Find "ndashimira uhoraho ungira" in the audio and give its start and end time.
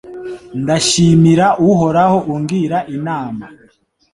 0.61-2.77